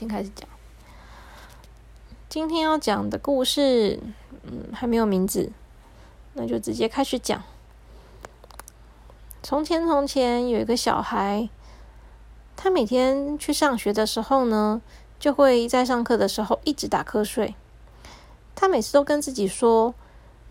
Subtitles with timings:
[0.00, 0.48] 先开始讲。
[2.30, 4.00] 今天要讲的故事，
[4.44, 5.52] 嗯，还没有名字，
[6.32, 7.42] 那就直接开始讲。
[9.42, 11.50] 从前，从前有一个小孩，
[12.56, 14.80] 他每天去上学的时候呢，
[15.18, 17.54] 就会在上课的时候一直打瞌睡。
[18.54, 19.94] 他每次都跟自己说，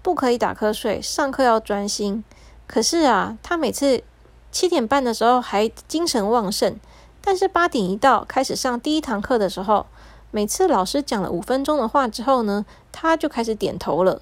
[0.04, 2.24] 不可以打瞌睡，上课要专心。
[2.68, 4.04] 可是啊，他每次
[4.52, 6.80] 七点半的时候还精神旺盛，
[7.22, 9.86] 但是八点一到，开始上第一堂课的时候。
[10.32, 14.22] 每次老师讲了五分钟的话之后呢，他就开始点头了。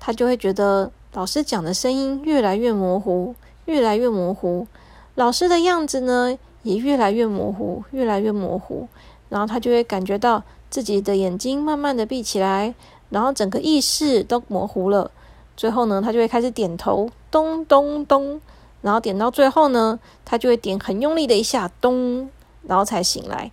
[0.00, 3.34] 他就会觉得老师讲的声音越来越模糊，
[3.66, 4.66] 越来越模糊。
[5.14, 8.88] 老师的样子呢也越来越模糊，越来越模糊。
[9.28, 12.74] 然后他就会感觉到自己的眼睛慢慢的闭起来，
[13.10, 15.10] 然后整个意识都模糊了。
[15.58, 18.40] 最后呢，他就会开始点头，咚咚咚。
[18.82, 22.28] 然后点到最后呢，他就会点很用力的一下，咚，
[22.66, 23.50] 然后才醒来。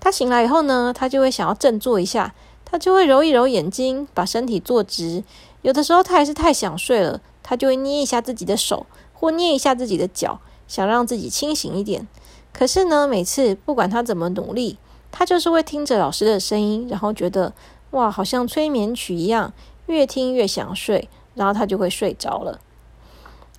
[0.00, 5.22] 他醒来以后呢，他就会想要振作一下，他就会揉一揉眼睛，把身体坐直。
[5.62, 12.06] 有的时候他还是太想睡了，他就会捏一下自己的手，或捏一下自己的脚，想让自己清醒一点。
[12.52, 14.78] 可是呢，每次不管他怎么努力，
[15.10, 17.52] 他就是会听着老师的声音，然后觉得
[17.90, 19.52] 哇，好像催眠曲一样，
[19.86, 22.60] 越听越想睡，然后他就会睡着了。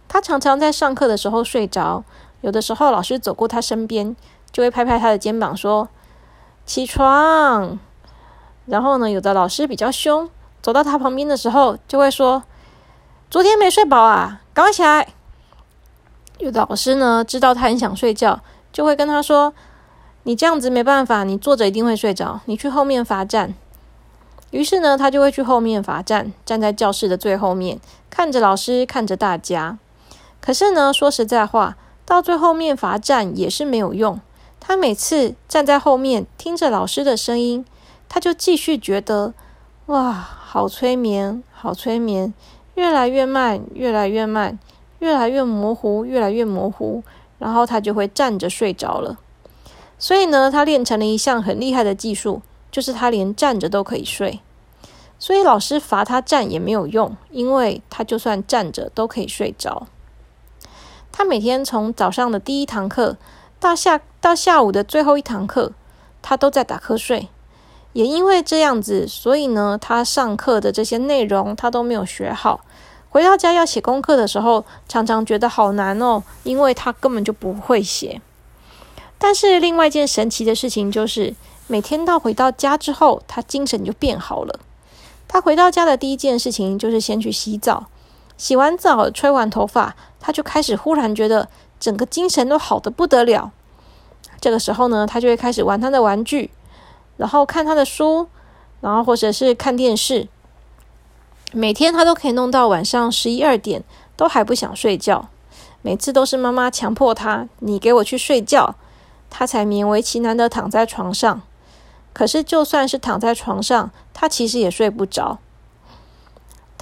[0.08, 2.04] 他常常在上课的时候睡着，
[2.42, 4.16] 有的时候老师走过他身边，
[4.52, 5.90] 就会拍拍他的肩膀说。
[6.68, 7.78] 起床，
[8.66, 9.08] 然后呢？
[9.08, 10.28] 有的老师比较凶，
[10.64, 12.42] 走到他旁边的时候就会说
[13.30, 15.08] ：“昨天没睡饱啊，赶快起来。”
[16.40, 18.42] 有的老师呢，知道他很想睡觉，
[18.74, 19.54] 就会跟他说
[20.24, 23.54] ：“你这样子没办法，你坐着一定会睡着，你去后面罚站。”
[24.50, 29.78] 于是呢，他就会去后面罚站，站在教室的最后面，看着老师，看着大家。
[30.46, 34.22] 可是呢，说实在话，到最后面罚站也是没有用。
[34.60, 37.66] 他每次站在后面听着老师的声音，
[38.08, 39.34] 他就继续觉得
[39.88, 42.32] 哇，好催眠，好催眠，
[42.76, 44.60] 越来越慢，越来越慢，
[45.00, 47.02] 越来越模糊，越来越模糊，
[47.40, 49.18] 然后他就会站着睡着了。
[49.98, 54.42] 所以呢，他练成了一项很厉害的技术，就是他连站着都可以睡。
[55.18, 59.88] 所以老师罚他站也没有用，因为他就算站着都可以睡着。
[61.18, 63.16] 他每天从早上的第一堂课。
[63.58, 65.72] 到下到下午的最后一堂课，
[66.22, 67.30] 他都在打瞌睡。
[67.94, 72.60] 也因为这样子，所以呢，他上课的这些内容他都没有学好。
[73.10, 78.22] 回到家要写功课的时候，常常觉得好难哦，因为他根本就不会写。
[79.18, 81.34] 但是另外一件神奇的事情就是，
[81.68, 84.60] 每天到回到家之后，他精神就变好了。
[85.30, 87.86] 他回到家的第一件事情就是先去洗澡，
[88.38, 89.96] 洗完澡吹完头发，
[90.26, 91.48] 他就开始忽然觉得。
[91.78, 93.52] 整个精神都好的不得了。
[94.40, 96.50] 这个时候呢，他就会开始玩他的玩具，
[97.18, 98.28] 然后看他的书，
[98.80, 100.30] 然后或者是看电视。
[101.52, 103.84] 每天他都可以弄到晚上十一二点，
[104.16, 105.28] 都还不想睡觉。
[105.82, 108.76] 每次都是妈妈强迫他：“你给我去睡觉。”
[109.30, 111.42] 他才勉为其难的躺在床上。
[112.14, 115.40] 可是就算是躺在床上，他其实也睡不着。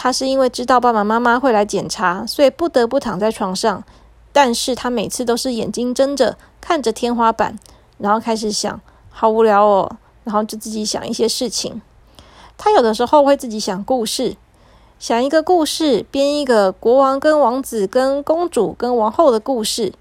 [0.04, 3.86] 他是因为知道爸爸妈妈会来检查，所以不得不躺在床上。
[4.34, 7.58] 但是他每次都是眼睛睁着看着天花板，
[8.00, 11.82] 然后开始想，好无聊哦，然后就自己想一些事情。
[12.58, 14.36] 他有的时候会自己想故事，
[15.00, 19.94] 想一个故事，编一个国王跟王子跟公主跟王后的故事，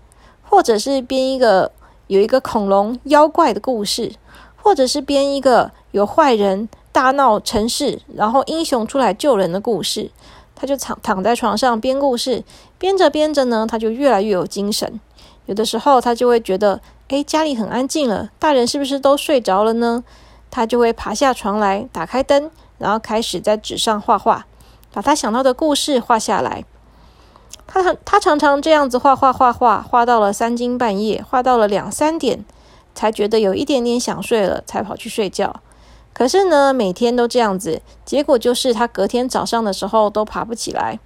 [0.43, 1.71] 或者是编一个
[2.09, 4.15] 有一个恐龙妖怪的故事，
[4.61, 10.11] 或者是编一个有坏人大闹城市，然后英雄出来救人的故事。
[10.55, 12.45] 他就躺躺在床上编故事，
[12.79, 15.01] 编着编着呢，他就越来越有精神。
[15.47, 20.05] 有的时候他就会觉得，诶，家里很安静了，大人是不是都睡着了呢？
[20.53, 22.49] 他就会爬下床来，打开灯，
[22.79, 24.47] 然后开始在纸上画画，
[24.93, 26.65] 把他想到的故事画下来。
[27.67, 32.45] 他常他常常这样子画画画画，画到了三更半夜，画到了两三点，
[32.95, 35.61] 才觉得有一点点想睡了，才跑去睡觉。
[36.15, 41.01] 可是呢，每天都这样子，结果就是他隔天早上的时候都爬不起来，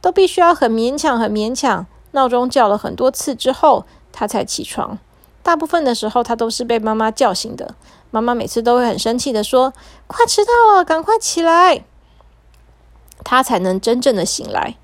[0.00, 4.98] 都必须要很勉强、很勉强，闹钟叫了很多次之后，他才起床。
[5.42, 7.74] 大部分的时候，他都是被妈妈叫醒的。
[8.10, 9.72] 妈妈每次都会很生气的说
[10.06, 11.84] ：“快迟到了，赶快起来！”
[13.24, 14.76] 他才能真正的醒来。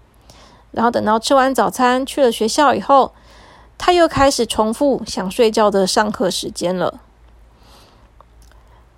[0.72, 3.12] 然后等到吃完早餐去了学校以后，
[3.78, 7.00] 他又开始重复想睡觉的上课时间了。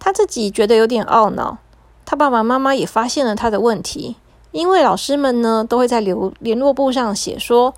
[0.06, 1.58] 他自己觉得有点懊恼，
[2.04, 4.14] 他爸爸妈妈也发现了他的问题，
[4.52, 7.74] 因为老师们呢都会在留联络簿上写说，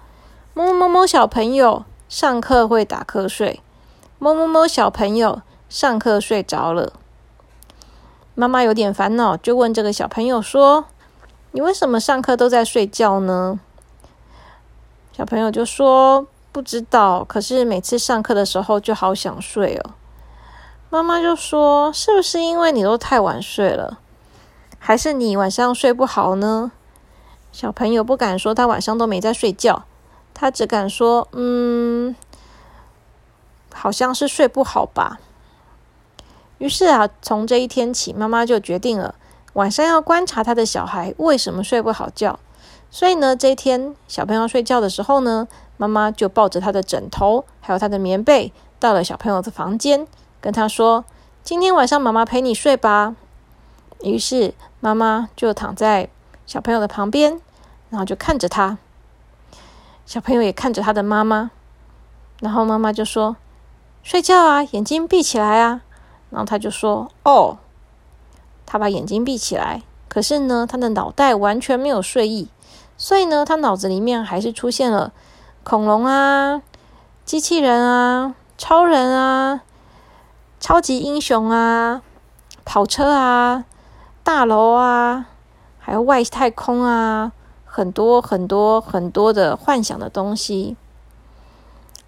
[0.52, 3.62] 某某某小朋友上课会打瞌睡，
[4.18, 5.40] 某某某小朋友
[5.70, 6.92] 上课睡着了。
[8.34, 10.84] 妈妈有点烦恼，就问这个小朋友说
[11.52, 13.58] ：“你为什么上课都在睡觉呢？”
[15.16, 19.92] 小朋友就说：“不知道，可是每次上课的时候就好想睡哦。”
[20.90, 23.98] 妈妈就说：“是不是因为你都太晚睡了，
[24.78, 26.72] 还是你晚上睡不好呢？”
[27.52, 29.84] 小朋友不敢说他晚上都没在睡觉，
[30.32, 32.16] 他只敢说：“嗯，
[33.74, 35.20] 好像是睡不好吧。”
[36.56, 39.14] 于是啊，从这一天起，妈妈就决定了
[39.52, 42.40] 晚上要观察他的小孩为什么睡不好觉。
[42.90, 45.46] 所以呢，这一天小朋友睡觉的时候呢，
[45.76, 50.06] 妈妈就抱着他的枕头还有他的棉被，到了小朋友的房间。
[50.40, 51.04] 跟他说
[51.42, 53.16] ：“今天晚上妈妈陪你睡吧。”
[54.02, 56.08] 于是妈妈就躺在
[56.46, 57.40] 小朋友的旁边，
[57.90, 58.78] 然后就看着他。
[60.06, 61.50] 小朋友也看着他的妈妈，
[62.40, 63.36] 然后妈妈就说
[64.02, 65.82] ：“睡觉啊，眼睛闭起来啊。”
[66.30, 67.58] 然后他就说：“哦。”
[68.70, 72.48] 他把眼睛闭起来，可是呢，他的脑袋完全没有睡意，
[72.98, 75.12] 所以呢，他脑子里面还是出现了
[75.64, 76.60] 恐龙啊、
[77.24, 79.62] 机器人啊、超人啊。
[80.60, 82.02] 超级英雄啊，
[82.64, 83.64] 跑车啊，
[84.22, 85.26] 大楼啊，
[85.78, 87.32] 还有外太空啊，
[87.64, 90.76] 很多很多很多的幻想的东西。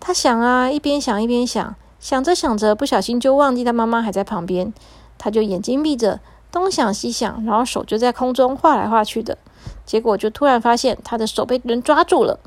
[0.01, 4.73] 他想啊，一边想一边想，想着想着，不小心就忘记他妈妈还在旁边。
[5.17, 6.19] 他就眼睛闭着，
[6.51, 9.39] 东想西想，然后手就在空中画来画去的。
[9.85, 12.41] 结果就突然发现他的手被人抓住了。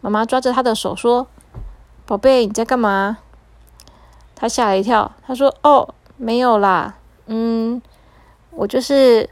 [0.00, 1.26] 妈妈抓着他的手说
[2.06, 3.18] ：“宝贝，你在干嘛？”
[4.40, 6.94] 他吓了一跳，他说：“哦，没有啦，
[7.26, 7.82] 嗯，
[8.52, 9.28] 我就是，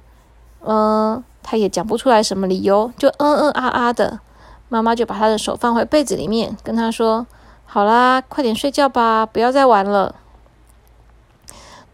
[0.64, 4.18] 嗯，他也讲不出来什么理由，就嗯嗯啊啊的。”
[4.68, 7.24] 妈妈就把他的手放回被子里面，跟他说
[7.64, 10.16] ：“好啦，快点睡觉吧，不要再玩了。”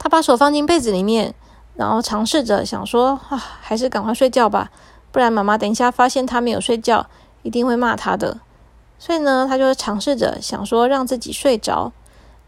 [0.01, 1.35] 他把手放进被子里面，
[1.75, 4.71] 然后尝试着想说：“啊，还是赶快睡觉吧，
[5.11, 7.05] 不然妈妈等一下发现他没有睡觉，
[7.43, 8.39] 一定会骂他的。”
[8.99, 11.93] 所以呢，他就尝试着想说让自己睡着。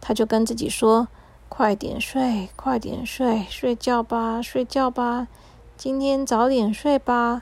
[0.06, 1.08] 他就跟自己说
[1.48, 5.28] ：“快点睡，快点睡，睡觉吧，睡觉吧，
[5.78, 7.40] 今天早点睡吧。”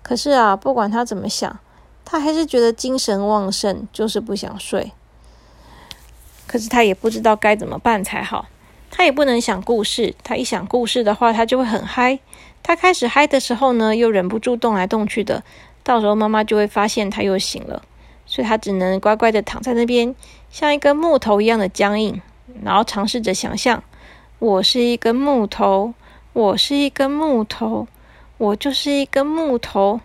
[0.00, 1.58] 可是啊，不管他怎么想，
[2.02, 4.92] 他还是觉得精神旺盛，就是不想睡。
[6.46, 8.46] 可是他也不知道该怎么办才好。
[8.90, 12.18] 他也不能想故事，他一想故事的话，他就会很嗨。
[12.62, 15.44] 他开始嗨的时候呢，又忍不住动来动去的，
[15.82, 17.82] 到时候妈妈就会发现他又醒了。
[18.24, 20.14] 所以他只能乖乖的躺在那边，
[20.50, 22.20] 像一根木头一样的僵硬，
[22.64, 23.82] 然后尝试着想象：
[24.40, 25.94] 我是一根木头，
[26.32, 27.86] 我是一根木头，
[28.36, 30.00] 我就是一根木头。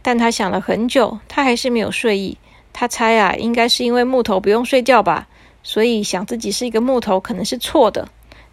[0.00, 2.38] 但他想了很久，他还是没有睡意。
[2.72, 5.26] 他猜啊，应该是因为木头不用睡觉吧，
[5.62, 8.08] 所以想自己是一个木头可能是错的。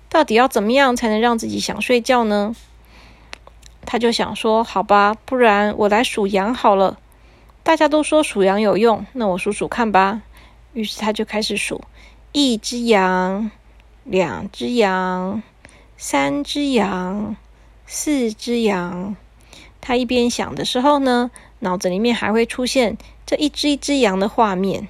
[0.10, 2.56] 到底要怎么样才能让自己想睡觉呢？
[3.86, 6.98] 他就想说：好吧，不然我来数羊好了。
[7.64, 10.22] 大家都说数羊有用，那我数数看吧。
[10.74, 11.82] 于是他就开始数：
[12.32, 13.52] 一只羊，
[14.04, 15.42] 两只羊，
[15.98, 17.36] 三只羊，
[17.86, 19.16] 四只羊。
[19.80, 24.88] 他一边想的时候呢，脑子里面还会出现这一只一只羊的画面。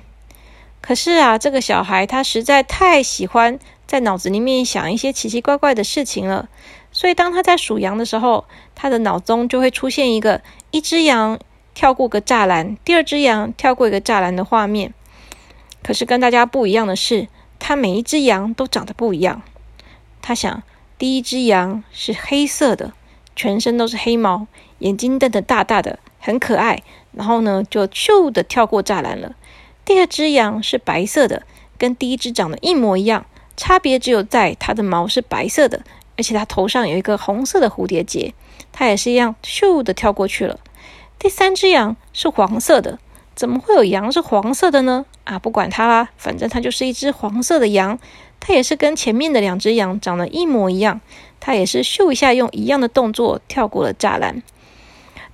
[0.81, 6.49] 可是啊，这个小孩他实在太喜欢在脑子里面想一些奇奇怪怪的事情了，
[6.91, 10.41] 所以当他在数羊的时候，他的脑中就会出现一个
[10.71, 11.39] 一只羊。
[11.75, 14.93] 跳过个栅栏，第二只羊跳过一个栅栏的画面。
[15.83, 17.27] 可是跟大家不一样的是，
[17.59, 19.41] 它每一只羊都长得不一样。
[20.21, 20.63] 他想，
[20.97, 22.93] 第一只羊是黑色的，
[23.35, 24.47] 全身都是黑毛，
[24.79, 26.81] 眼睛瞪得大大的，很可爱。
[27.11, 29.35] 然后呢，就咻的跳过栅栏了。
[29.83, 31.43] 第二只羊是白色的，
[31.77, 33.25] 跟第一只长得一模一样，
[33.57, 35.83] 差别只有在它的毛是白色的，
[36.17, 38.33] 而且它头上有一个红色的蝴蝶结。
[38.71, 40.59] 它也是一样，咻的跳过去了。
[41.19, 42.97] 第三只羊是黄色的，
[43.35, 45.05] 怎么会有羊是黄色的呢？
[45.23, 47.97] 啊，不管它啦，反正它就是一只黄色的羊。
[48.39, 50.99] 它也是跟前面的两只羊长得一模一样，
[51.39, 54.43] 它也是咻一下用一样的动作跳过了栅栏。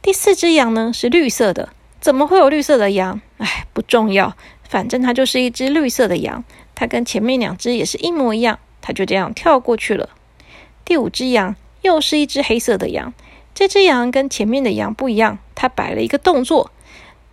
[0.02, 3.20] 第四只羊呢是绿色的，怎么会有绿色的羊？
[3.40, 6.44] 哎，不重要，反正它就是一只绿色的羊。
[6.76, 10.10] 它跟前面两只也是一模一样，它就这样跳过去了。
[10.86, 13.14] 第五只羊又是一只黑色的羊。
[13.56, 16.72] 这只羊跟前面的羊不一样，它摆了一个动作，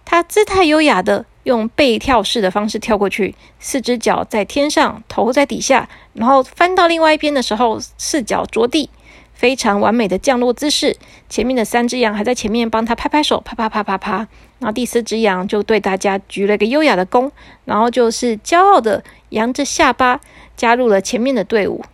[0.07, 8.89] 它姿态优雅的用背跳式的方式跳过去，四只脚在天上，头在底下，然后翻到另外一边的时候，四脚着地，
[9.35, 10.97] 非常完美的降落姿势。
[11.29, 14.29] 前面的三只羊还在前面帮它拍拍手，啪啪啪啪啪。
[14.59, 17.31] 然后第四只羊就对大家鞠了个优雅的躬，
[17.65, 20.21] 然后就是骄傲的扬着下巴
[20.57, 21.85] 加入了前面的队伍。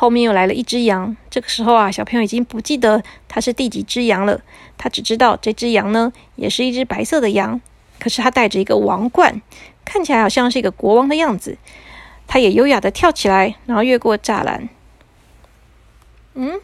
[0.00, 4.40] 后面又来了一只羊，这个时候啊，小朋友已经不记得它是第几只羊了，
[4.76, 7.60] 他只知道这只羊呢，也是一只白色的羊，
[7.98, 9.42] 可是它戴着一个王冠，
[9.84, 11.58] 看起来好像是一个国王的样子。
[12.28, 14.68] 它也优雅的跳起来，然后越过栅栏。
[16.34, 16.60] 嗯，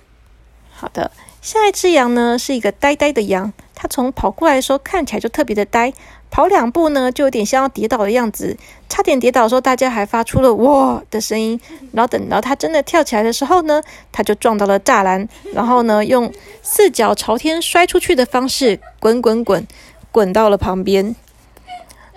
[0.70, 1.10] 好的。
[1.44, 3.52] 下一只羊呢，是一个呆呆的羊。
[3.74, 5.92] 它从跑过来的时候看起来就特别的呆，
[6.30, 8.56] 跑两步呢就有点像要跌倒的样子，
[8.88, 11.60] 差点跌倒的时候，大家还发出了“哇”的声音。
[11.92, 16.32] 然后等到它真的跳起来的时候呢，它就撞到了栅栏，然后呢用
[16.62, 19.66] 四脚朝天摔出去的方式滚滚滚，
[20.10, 21.14] 滚到了旁边。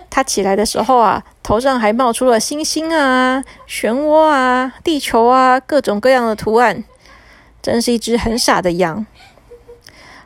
[0.08, 6.82] 它起来的时候啊，头上还冒出了星星啊、漩涡啊、地球啊，各种各样的图案，
[7.62, 9.06] 真是一只很傻的羊。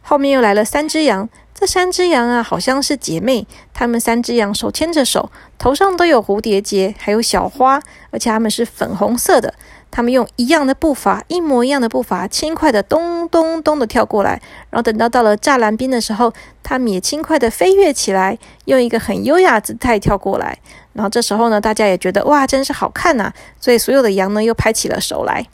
[0.01, 3.47] 后面又来了三只羊，这三只羊啊，好像是姐妹。
[3.73, 9.55] 它们三只羊手牵着手，头上都有蝴蝶结，还有小花，而且它们是粉红色的。
[9.91, 14.41] 它们用一样的步伐，一模一样的步伐，轻快的咚咚咚的跳过来。
[14.71, 20.59] 然后等到到了栅栏边的时候，它们也轻快的飞跃起来，用一个很优雅姿态跳过来。
[20.95, 23.33] 然后这时候呢，大家也觉得哇，真是好看呐！
[23.61, 25.47] 所以所有的羊呢，又拍起了手来。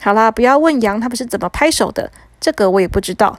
[0.00, 3.38] 好啦，不要问羊他们是怎么拍手的，这个我也不知道。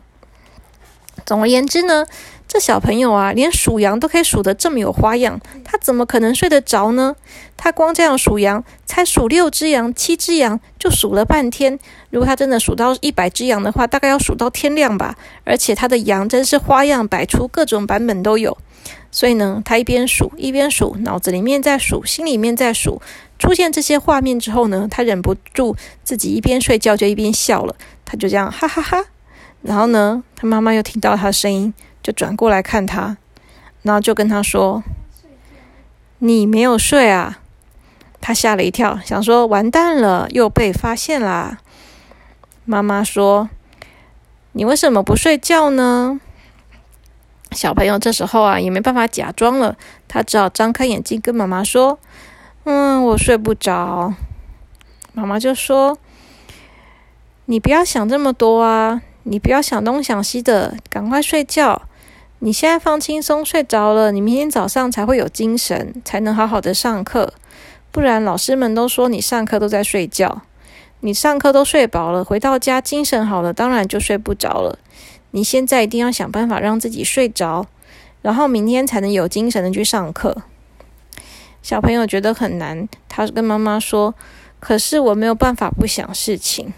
[1.25, 2.05] 总而言之呢，
[2.49, 7.15] 这小朋友啊，连数羊都可以数得这么有花样，他怎么可能睡得着呢？
[7.55, 11.77] 他光这样数羊，才数六只羊、七只羊，就数了半天。
[12.09, 15.15] 如果他真的数到一百只羊的话，大概要数到天亮吧。
[15.43, 18.57] 而且他的羊真是花样百出，各种版本都有。
[19.11, 22.99] 所以呢，他一边数一边数，脑子里面在数，心里面在数。
[23.37, 27.75] 出现这些画面之后呢，他忍不住自己一边睡觉就一边笑了。
[28.05, 29.05] 他就这样哈哈哈。
[29.61, 31.73] 然后呢，他妈妈又听到他的声音，
[32.09, 33.17] 就转过来看他，
[33.83, 34.83] 然后就跟他说
[36.17, 37.37] ：“你没有睡啊？”
[38.19, 41.59] 他吓了一跳，想说：“完蛋了，又被发现啦。”
[42.65, 43.51] 妈妈说
[44.53, 46.19] ：“你为什么不睡觉呢？”
[47.53, 51.99] 小朋友这时候啊，也没办法假装了，他只好张开眼睛跟妈妈说
[52.65, 54.15] ：“嗯，我睡不着。”
[55.13, 55.99] 妈妈就说
[57.45, 61.83] ：“你不要想这么多啊。”你不要想东想西的，赶快睡觉。
[62.41, 67.33] 你现在放轻松，睡着了，你明天早上才会有精神，才能好好的上课。
[67.91, 70.43] 不然老师们都说你上课都在睡觉。
[71.01, 74.79] 你上课都睡饱了，回到家精神好了，当然就睡不着了。
[75.31, 77.67] 你现在一定要想办法让自己睡着，
[78.21, 80.43] 然后明天才能有精神的去上课。
[81.61, 84.15] 小朋友觉得很难，他跟妈妈说
[84.61, 86.73] ：“可是我没有办法不想事情。”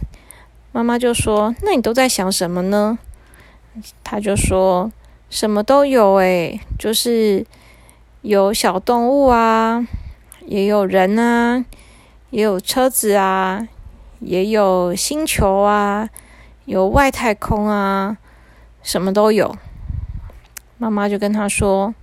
[0.73, 2.97] 妈妈就说：“那你都在想什么呢？”
[4.03, 4.91] 他就说
[5.31, 7.45] ：“什么都有诶，就是
[8.21, 9.87] 有小动物啊，
[10.45, 11.63] 也有人啊，
[12.31, 13.65] 也有车子啊，
[14.19, 16.09] 也有星球啊，
[16.65, 18.17] 有外太空啊，
[18.83, 19.55] 什么都有。”
[20.77, 21.95] 妈妈就跟他说：“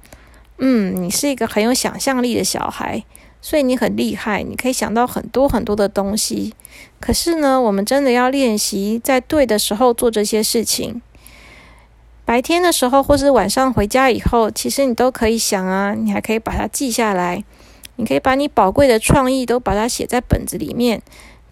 [0.57, 3.05] 嗯，你是一个很有想象力的小孩。”
[3.43, 6.55] 所以你很厉害，你可以想到很多很多的东西。
[6.99, 11.03] 可是呢，我们真的要练习在对的时候做这些事情。
[12.29, 17.43] 白天的时候，或是晚上回家以后，其实你都可以想啊，你还可以把它记下来。
[17.97, 21.01] 你可以把你宝贵的创意都把它写在本子里面。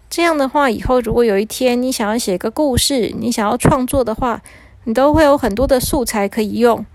[0.07, 4.43] 这样的话，以后如果有一天你想要写个故事，你想要创作的话，
[4.83, 6.85] 你都会有很多的素材可以用。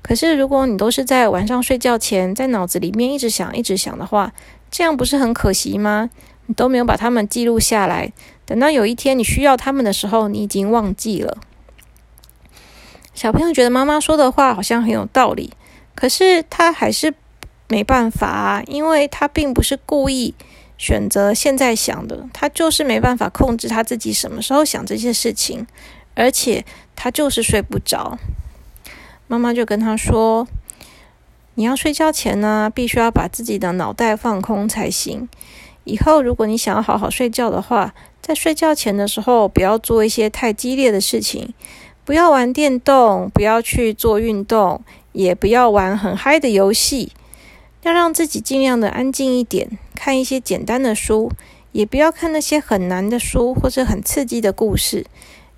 [0.00, 4.32] 可是，如果你都是在晚上睡觉前，在脑子里面一直想、一直想的话，
[4.70, 6.08] 这样不是很可惜吗？
[6.46, 8.10] 你都没有把它们记录下来，
[8.46, 11.36] 等到有一天你需要它们的时候，你已经忘记了。
[13.16, 15.50] 小朋友觉得妈妈说的话好像很有道理，
[15.94, 17.14] 可是他还是
[17.66, 20.34] 没办法啊，因为他并不是故意
[20.76, 25.66] 选择现在想的，他就是没办法控制他自己什么时候想这些事情，
[26.14, 28.18] 而且他就是睡不着。
[29.26, 30.46] 妈妈就跟他说
[31.56, 35.26] ：“你要睡觉前呢，必须要把自己的脑袋放空才行。
[35.84, 41.54] 以后如果你想要好好睡觉的话，在睡觉前的时候，不要做一些太激烈的事情，
[42.06, 47.10] 不要玩电动，不要去做运动，也不要玩很嗨的游戏。
[47.82, 51.32] 要让自己尽量的安静一点，看一些简单的书，
[51.72, 55.04] 也不要看那些很难的书或者很刺激的故事。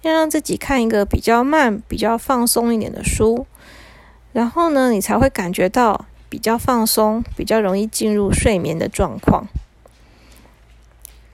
[0.01, 3.47] 要让自己看一个比较慢、比较放松一点的书。”
[4.33, 9.47] 然后呢，你才会感觉到比较放松，比较容易进入睡眠的状况。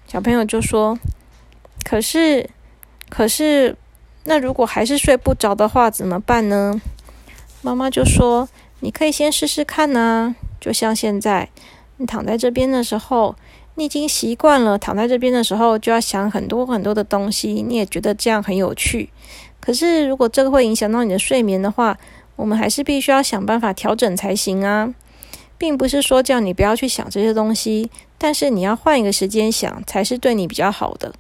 [0.09, 0.99] 小朋友就说
[1.85, 2.51] ：“可是，
[3.09, 3.77] 可是，
[4.25, 6.81] 那如果还是睡不着的话，怎么办呢？”
[7.63, 8.49] 妈妈就说
[8.81, 11.49] ：“你可以先试试看呐，就像现在，
[11.97, 13.37] 你躺在这边的时候，
[13.77, 19.11] 你已经习惯了躺在这边的时候就要想很多很多的东西，你也觉得这样很有趣。
[19.61, 21.97] 可是如果这个会影响到你的睡眠的话，
[22.37, 24.95] 我们还是必须要想办法调整才行啊。
[25.57, 27.89] 并不是说叫你不要去想这些东西，
[28.19, 31.15] 但是你要换一个时间想，才是对你比较好的。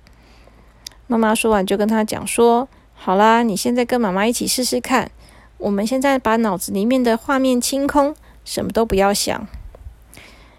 [1.06, 2.68] 妈妈说完就跟他讲说
[3.04, 5.10] ：“好啦，你现在跟妈妈一起试试看。
[5.58, 9.46] 我们现在把脑子里面的画面清空，什么都不要想。”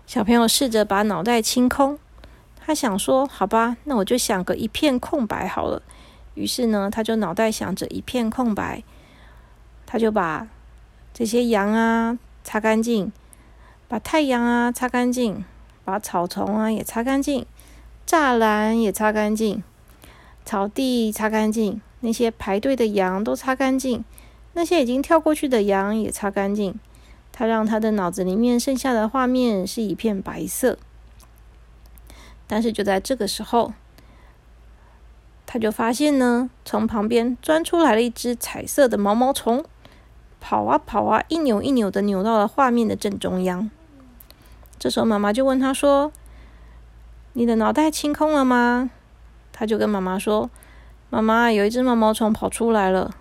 [0.05, 1.97] 小朋友试着把脑袋清空，
[2.63, 5.81] 他想说：“好吧，那我就想个一片空白好了。”
[6.35, 8.83] 于是呢，他就脑袋想着一片空白，
[9.87, 10.47] 他就把
[11.15, 13.11] 这些羊啊擦干净。
[13.87, 15.43] 把太阳啊擦干净，
[15.83, 17.43] 把草丛啊也擦干净，
[18.05, 19.63] 栅栏也擦干净，
[20.45, 24.05] 草地擦干净，那些排队的羊都擦干净，
[24.53, 26.79] 那些已经跳过去的羊也擦干净。
[27.31, 30.77] 他让他的脑子里面剩下的画面是一片白色。
[32.47, 33.73] 但是就在这个时候，
[35.47, 39.65] 他就发现呢，从旁边钻出来了一只彩色的毛毛虫。
[40.39, 43.71] 跑啊跑啊，一扭一扭的扭到了画面的正中央。
[44.77, 46.11] 这时候妈妈就问他说
[47.33, 48.91] ：“你的脑袋清空了吗？”
[49.51, 50.51] 他就跟妈妈说
[51.09, 53.15] ：“妈妈，有一只毛毛虫跑出来了。”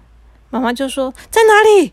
[0.50, 1.92] 妈妈就说：“在哪里？”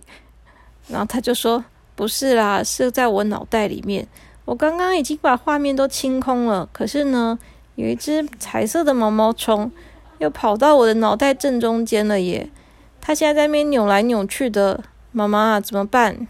[0.87, 1.63] 然后他就说
[1.95, 4.07] ：“不是啦，是在我脑袋里面。
[4.45, 7.37] 我刚刚已经把画面都清空了，可是呢，
[7.75, 9.71] 有一只彩色的毛毛虫
[10.19, 12.49] 又跑到我的脑袋正中间了耶！
[12.99, 14.83] 它现在在那边扭来扭去的。”
[15.13, 16.25] 妈妈怎么办？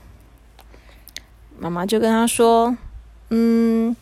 [1.59, 2.75] 妈妈就跟他说
[3.29, 3.95] ：“嗯，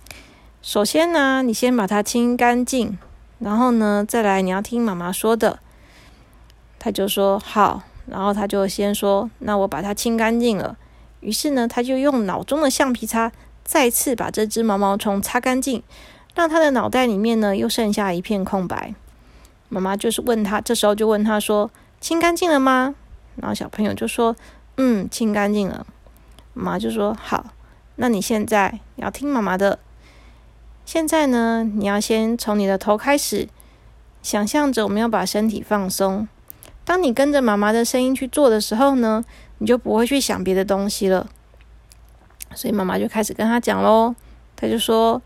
[0.62, 2.98] 首先呢，你先把它清干净，
[3.40, 5.60] 然后呢，再来你要听妈妈说的。”
[6.78, 10.78] 他就说：“好。”然后他就先说：“那我把它清干净了。”
[11.22, 13.32] 于是呢，他就用脑中的橡皮擦
[13.64, 15.84] 再次把这只毛毛虫擦干净，
[16.34, 18.96] 让他的脑袋里面呢又剩下一片空白。
[19.68, 21.70] 妈妈就是问他，这时候就问他说
[22.00, 22.96] ：“清干净了吗？”
[23.36, 24.36] 然后小朋友就说。
[24.82, 25.86] 嗯，清干净了。
[26.54, 27.48] 妈妈就说：“好，
[27.98, 29.78] 那你现在要听妈妈的。
[30.92, 33.48] 现在呢，你要先从你的头开始，
[34.24, 36.28] 想象着我们要把身体放松。
[36.84, 39.24] 当你跟着妈妈的声音去做的时候呢，
[39.60, 41.30] 你就不会去想别的东西了。
[42.56, 44.16] 所以妈妈就开始跟他讲喽。
[44.56, 45.22] 他就说：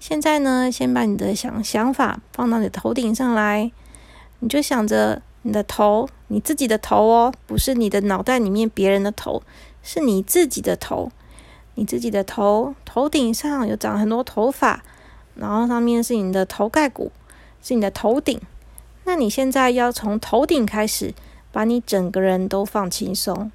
[0.00, 3.70] 现在呢，先把你的想想法放到你头顶上来，
[4.38, 9.42] 你就想着。”你的头，你自己的头哦，不是你的脑袋里面别人的头，
[9.82, 11.10] 是你自己的头。
[11.74, 14.84] 你自己的头，头顶上有长很多头发，
[15.34, 17.12] 然后上面是你的头盖骨，
[17.62, 18.40] 是你的头顶。
[19.04, 21.14] 那你现在要从头顶开始，
[21.50, 23.50] 把你整个人都放轻松。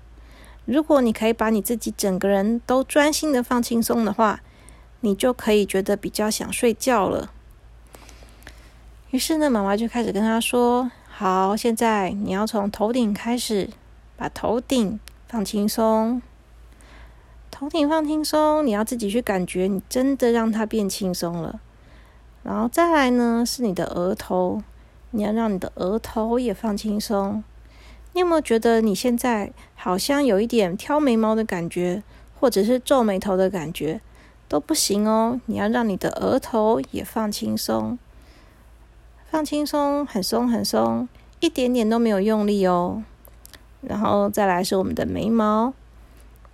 [0.65, 4.41] 如果你可以把你自己整个人都专心的放轻松的话，
[5.01, 7.31] 你就可以觉得比较想睡觉了。
[9.11, 10.91] 于是呢，妈妈就开始跟他说。
[11.09, 13.71] 好，现在你要从头顶开始，
[14.15, 16.21] 把头顶放轻松。
[17.49, 21.59] 头顶放轻松，你要自己去感觉，你真的让它变轻松了。
[22.47, 24.63] 然后再来呢，是你的额头，
[25.11, 27.43] 你要让你的额头也放轻松。
[28.13, 32.01] 你有没有觉得你现在好像有一点挑眉毛的感觉，
[32.39, 33.99] 或者是皱眉头的感觉？
[34.47, 37.99] 都不行哦，你要让你的额头也放轻松。
[39.29, 41.09] 放轻松，很松很松，
[41.41, 43.03] 一点点都没有用力哦。
[43.81, 45.73] 然后再来是我们的眉毛，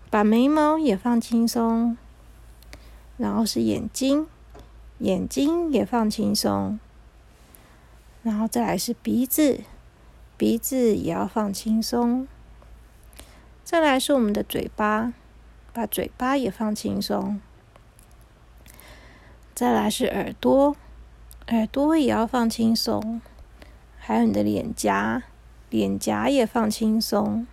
[0.10, 1.96] 把眉毛也放轻松。
[3.18, 4.26] 然后是眼睛，
[5.04, 6.80] 眼睛也放轻松。
[8.22, 9.60] 然后再来是鼻子，
[10.38, 12.26] 鼻子也要放轻松。
[13.66, 15.12] 再来是我们的嘴巴，
[15.74, 17.42] 把嘴巴也放轻松。
[19.54, 20.78] 再来是耳朵。
[21.50, 23.20] 耳朵也要放轻松，
[24.00, 25.24] 还有你的脸颊，
[25.70, 27.46] 脸颊也放轻松。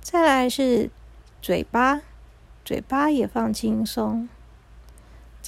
[0.00, 0.88] 再来是
[1.42, 2.00] 嘴巴，
[2.64, 4.30] 嘴巴也放轻松。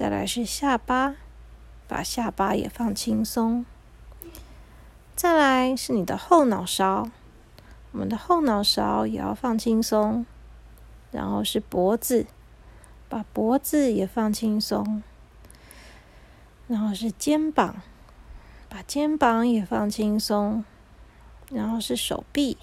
[0.00, 1.16] 再来是下巴，
[1.86, 3.66] 把下巴也放轻松。
[5.14, 7.10] 再来是你的后脑勺，
[7.92, 10.24] 我们的后脑勺也要放轻松。
[11.10, 12.24] 然后是脖子，
[13.10, 15.02] 把脖子也放轻松。
[16.66, 17.82] 然后是肩膀，
[18.70, 20.64] 把肩膀也放轻松。
[21.50, 22.56] 然后是手臂，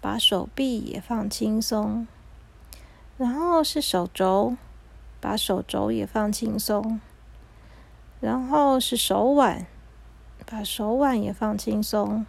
[0.00, 2.06] 把手臂也放轻松。
[3.18, 4.56] 然后是手肘，
[5.22, 7.00] 把手肘也放轻松。
[8.20, 9.66] 然后是手腕，
[10.44, 12.26] 把手腕也放轻松。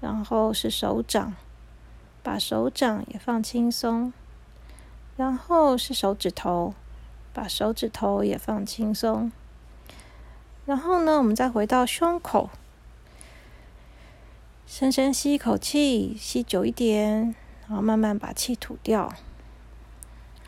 [0.00, 1.34] 然后是手掌，
[2.22, 4.14] 把手掌也放轻松。
[5.18, 6.72] 然后是手指头。
[7.30, 9.30] 把手指头也放轻松。
[10.66, 12.50] 然后呢，我们再回到胸口，
[14.66, 17.36] 深深吸一口气，吸久一点，
[17.68, 19.14] 然后慢慢把气吐掉。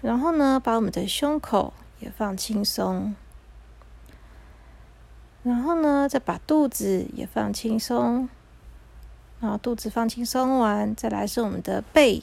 [0.03, 3.15] 然后呢，把我们的胸口也放轻松。
[5.43, 8.29] 然后呢，再把肚子也放轻松。
[9.41, 12.23] 然后肚子放轻松完，再来是我们的背，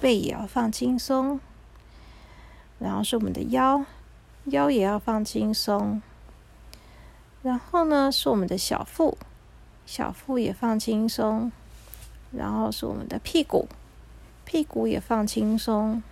[0.00, 1.38] 背也要放轻松。
[2.78, 3.84] 然后是我们的腰，
[4.46, 6.02] 腰也要放轻松。
[7.42, 9.16] 然后呢，是我们的小腹，
[9.86, 11.52] 小腹也放轻松。
[12.32, 13.68] 然后是我们的屁股，
[14.44, 16.02] 屁股也放轻松。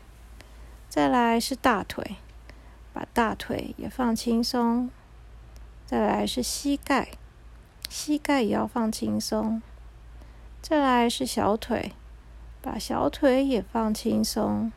[0.88, 2.16] 再来是大腿，
[2.92, 4.90] 把大腿也放轻松。
[5.84, 7.08] 再来是膝盖，
[7.88, 9.60] 膝盖也要放轻松。
[10.62, 11.92] 再来是小腿，
[12.60, 14.72] 把小腿也放轻松。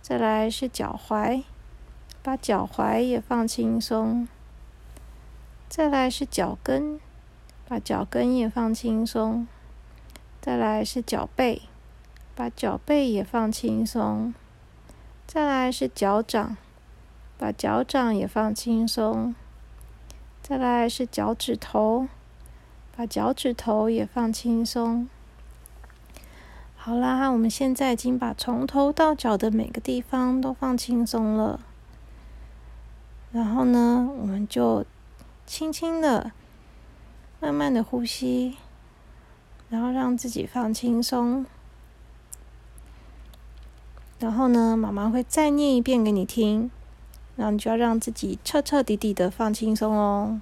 [0.00, 1.44] 再来是脚踝，
[2.22, 4.26] 把脚踝也放轻松。
[5.68, 6.98] 再来是脚跟，
[7.68, 9.46] 把脚跟也放轻松。
[10.40, 11.62] 再来是脚背，
[12.34, 14.34] 把脚背也放轻松。
[15.32, 16.56] 再来是脚掌，
[17.38, 19.32] 把脚掌也放轻松。
[20.42, 22.08] 再来是脚趾头，
[22.96, 25.08] 把脚趾头也放轻松。
[26.74, 31.60] 好啦，我们现在已经把从头到脚的每个地方都放轻松了。
[33.30, 34.84] 然后呢，我们就
[35.46, 36.32] 轻轻的、
[37.38, 38.56] 慢慢的呼吸，
[39.68, 41.46] 然后让自己放轻松。
[44.20, 46.70] 然后呢，妈妈会再念一遍给你听，
[47.34, 50.40] 然后你就要让自己彻彻底底的放轻松哦。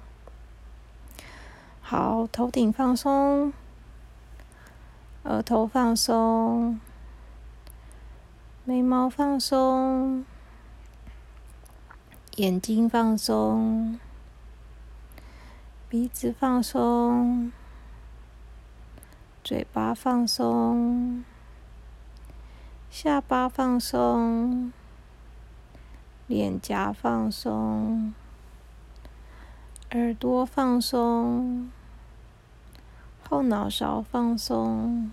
[1.81, 3.51] 好，头顶放松。
[5.23, 6.79] 额头放松，
[8.63, 10.25] 眉毛放松，
[12.37, 13.99] 眼睛放松，
[15.89, 17.51] 鼻子放松，
[19.43, 21.25] 嘴巴放松，
[22.89, 24.73] 下巴放松，
[26.25, 28.13] 脸颊放松，
[29.91, 31.69] 耳朵放松。
[33.21, 35.11] 后脑勺放松，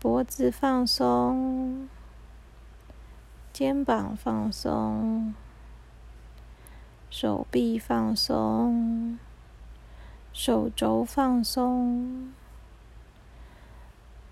[0.00, 1.88] 脖子放松，
[3.52, 5.32] 肩膀放松，
[7.08, 9.20] 手臂放松，
[10.32, 12.32] 手肘放松，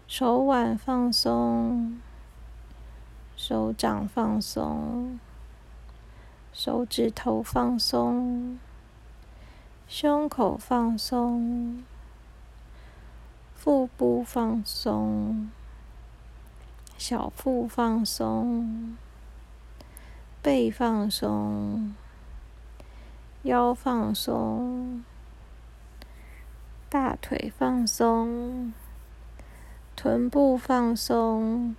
[0.08, 2.00] 手腕放松，
[3.36, 5.20] 手掌放松，
[6.50, 8.58] 手指头放松。
[9.86, 11.84] 胸口放松，
[13.54, 15.50] 腹部放松，
[16.96, 18.96] 小腹放松，
[20.40, 21.94] 背放松，
[23.42, 25.04] 腰放松，
[26.88, 28.72] 大腿放松，
[30.00, 31.74] 臀部放松，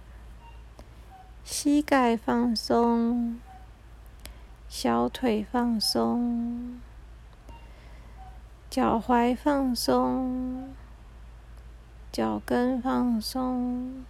[1.46, 3.40] 膝盖放松，
[4.68, 6.82] 小腿放松。
[8.70, 10.76] 脚踝放松，
[12.12, 14.04] 脚跟放松，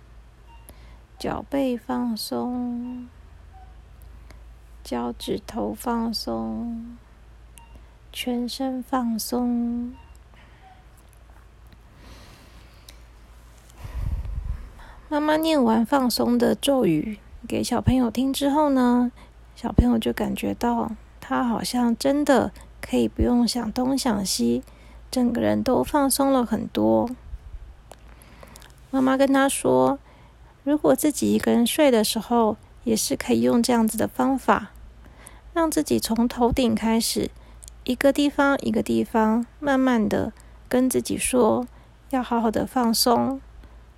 [1.20, 3.08] 脚背放松，
[4.84, 6.98] 脚趾头放松，
[8.12, 9.94] 全身放松。
[15.10, 17.18] 妈妈念完放松的咒语
[17.48, 19.12] 给小朋友听之后呢，
[19.56, 22.52] 小朋友就感觉到他好像真的。
[22.82, 24.64] 可以不用想东想西，
[25.12, 27.10] 整个人都放松了很多。
[28.90, 30.00] 妈妈跟他说
[30.64, 34.72] ：“如果自己一个人睡的时候，也是可以用这样子的方法，
[35.54, 37.30] 让自己从头顶开始，
[37.84, 40.32] 一个地方一个地方，慢慢的
[40.70, 41.68] 跟自己说，
[42.12, 43.42] 要好好的放松，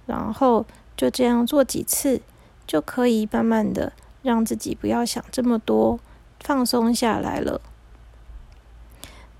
[0.07, 0.65] 然后
[1.01, 2.21] 就这样做几次，
[2.67, 5.99] 就可以慢慢的让自己不要想这么多，
[6.39, 7.59] 放松下来了。”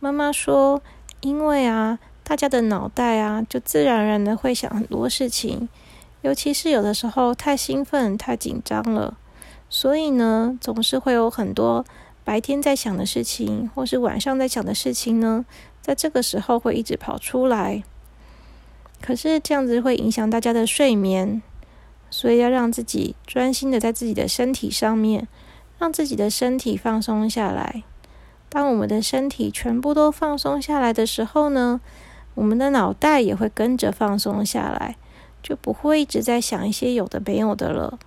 [0.02, 0.82] 妈妈说
[1.22, 5.70] ：“因为啊，大家的脑袋啊，就自然而然的会想很多事情，
[6.22, 9.16] 尤其是有的时候太兴奋、太紧张了，
[9.70, 11.86] 所以呢，总是会有很多
[12.24, 15.46] 白天在想的事情，或是晚上在想的事情呢，
[15.80, 17.84] 在这个时候会一直跑出来。
[19.00, 21.42] 可是这样子会影响大家的睡眠，
[22.12, 25.28] 所以要让自己专心的在自己的身体上面，
[25.80, 27.82] 让自己的身体放松下来。”
[28.48, 31.80] 当我们的身体全部都放松下来的时候呢，
[32.34, 34.98] 我们的脑袋也会跟着放松下来，
[35.42, 37.98] 就不会一直在想一些有的没有的了。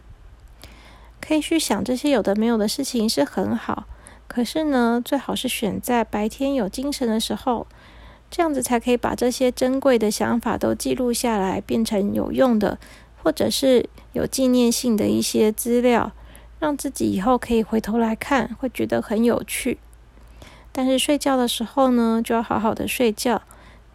[1.18, 3.86] 可以去想这些有的没有的事情是很好。
[4.28, 7.66] 可是呢，最好是选在白天有精神的时候，
[8.30, 12.78] 这样子才可以把这些珍贵的想法都记录下来，变成有用的，
[13.24, 16.12] 或者是有纪念性的一些资料，
[16.60, 19.78] 让自己以后可以回头来看，会觉得很有趣。
[20.70, 23.40] 但是睡觉的时候呢，就要好好的睡觉，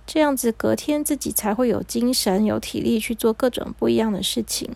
[0.08, 4.76] 这样子隔天自己才会有精神、有体力去做各种不一样的事情。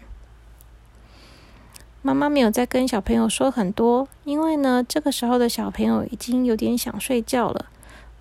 [2.04, 7.66] 妈妈没有再跟小朋友说很多，因为呢，这个时候的小朋友已经有点想睡觉了，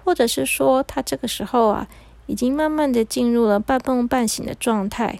[0.02, 1.88] 或者是说他这个时候啊，
[2.26, 5.18] 已经慢慢的进入了半梦半醒的状态，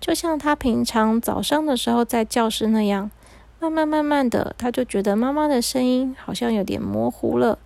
[0.00, 3.10] 就像他平常早上的时候在教室那样，
[3.60, 7.58] 慢慢慢慢的，他就觉得妈妈的声音好像有点模糊了，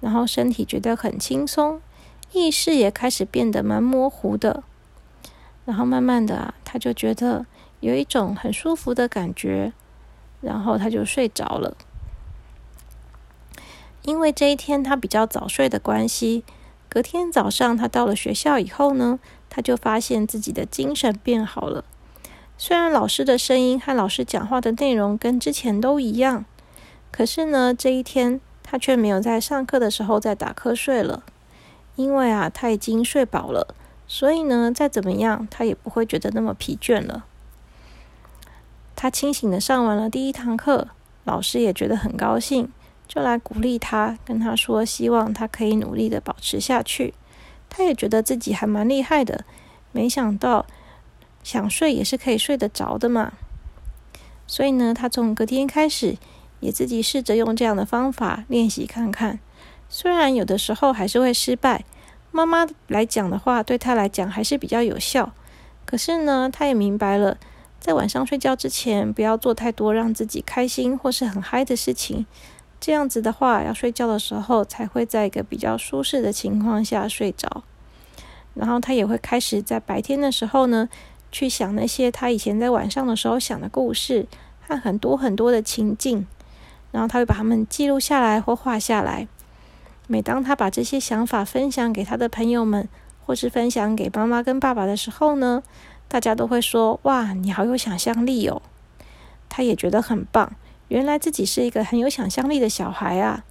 [0.00, 1.80] 然后身体觉得很轻松，
[2.32, 4.64] 意识也开始变得蛮模糊的，
[5.64, 7.46] 然后慢慢的啊，他就觉得。
[7.80, 9.74] 有一种很舒服的感觉，
[10.40, 11.76] 然后他就睡着了。
[14.02, 16.42] 因为这一天他比较早睡的关系，
[16.88, 21.84] 隔天早上他到了学校以后呢，他就发现自己的精神变好了。
[22.58, 26.44] 虽然老师的声音和老师讲话的内容跟之前都一样，
[27.10, 31.22] 可是呢，这一天他却没有在上课的时候再打瞌睡了。
[31.96, 33.74] 因为啊，他已经睡饱了，
[34.06, 37.24] 所以呢，再怎么样他也不会觉得那么疲倦了。
[38.94, 40.88] 他清醒的上完了第一堂课，
[41.24, 42.70] 老师也觉得很高兴，
[43.08, 47.14] 就来鼓励他，跟他说希望他可以努力的保持下去。
[47.76, 49.44] 他也觉得自己还蛮厉害的，
[49.92, 50.64] 没想到
[51.42, 53.34] 想睡也是可以睡得着的嘛。
[54.46, 56.16] 所以呢，他从隔天开始
[56.60, 59.38] 也自己试着用这样的方法练习看看。
[59.90, 61.84] 虽然有的时候还是会失败，
[62.30, 65.34] 妈妈来讲的话对他来讲还是比较有效。
[65.84, 67.36] 可是呢，他也明白了。
[67.78, 72.24] 在晚上睡觉之前，不要做太多让自己开心或是很嗨的事情。
[72.86, 77.64] 这样子的话，要睡觉的时候才会在一个比较舒适的情况下睡着。
[78.54, 80.88] 然后他也会开始在白天的时候呢，
[81.32, 84.28] 去想那些他以前在晚上的时候想的故事
[84.60, 86.28] 和很多很多的情境。
[86.92, 89.26] 然后他会把它们记录下来或画下来。
[90.06, 92.88] 每当他把这些想法分享给他的朋友们，
[93.26, 95.64] 或是分享给妈妈跟爸爸的时候呢？
[96.06, 98.62] 大家都会说：“哇，你好有想象力哦！”
[99.50, 100.52] 他也觉得很棒，
[100.88, 103.44] 原来自己是一个很有想象力的小孩啊。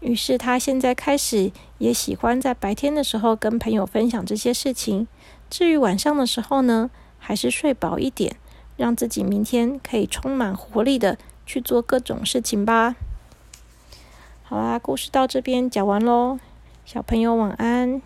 [0.00, 5.06] 于是他现在开始也喜欢在白天的时候跟朋友分享这些事情。
[5.48, 8.36] 至于晚上的时候呢，还是睡饱一点，
[8.76, 12.96] 让自己明天可以充满活力的去做各种事情吧。
[14.42, 16.38] 好啦，故事到这边讲完喽，
[16.84, 18.02] 小朋友晚安。